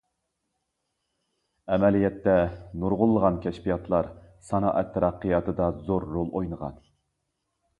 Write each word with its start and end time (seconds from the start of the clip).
ئەمەلىيەتتە، 1.75 2.33
نۇرغۇنلىغان 2.85 3.37
كەشپىياتلار 3.45 4.09
سانائەت 4.49 4.91
تەرەققىياتىدا 4.97 5.69
زور 5.91 6.09
رول 6.17 6.33
ئوينىغانىدى. 6.41 6.91